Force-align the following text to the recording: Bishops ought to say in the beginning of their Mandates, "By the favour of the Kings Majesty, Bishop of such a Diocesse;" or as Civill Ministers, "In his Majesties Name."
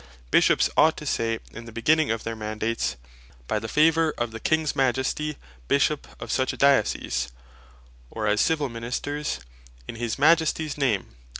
Bishops 0.31 0.67
ought 0.75 0.97
to 0.97 1.05
say 1.05 1.37
in 1.51 1.65
the 1.65 1.71
beginning 1.71 2.09
of 2.09 2.23
their 2.23 2.35
Mandates, 2.35 2.95
"By 3.45 3.59
the 3.59 3.67
favour 3.67 4.15
of 4.17 4.31
the 4.31 4.39
Kings 4.39 4.75
Majesty, 4.75 5.37
Bishop 5.67 6.07
of 6.19 6.31
such 6.31 6.53
a 6.53 6.57
Diocesse;" 6.57 7.31
or 8.09 8.25
as 8.25 8.41
Civill 8.41 8.69
Ministers, 8.69 9.41
"In 9.87 9.97
his 9.97 10.17
Majesties 10.17 10.75
Name." 10.75 11.05